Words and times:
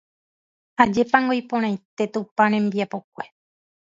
Ajépango 0.85 1.33
iporãite 1.41 2.05
Tupã 2.15 2.45
rembiapokue 2.55 3.25